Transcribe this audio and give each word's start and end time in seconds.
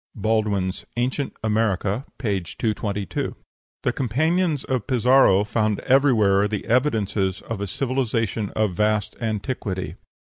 (Baldwin's 0.15 0.83
"Ancient 0.97 1.31
America," 1.43 2.05
p. 2.17 2.39
222.) 2.41 3.35
The 3.83 3.93
companions 3.93 4.63
of 4.63 4.87
Pizarro 4.87 5.43
found 5.43 5.79
everywhere 5.81 6.47
the 6.47 6.65
evidences 6.65 7.41
of 7.41 7.61
a 7.61 7.67
civilization 7.67 8.49
of 8.55 8.73
vast 8.73 9.15
antiquity. 9.21 9.97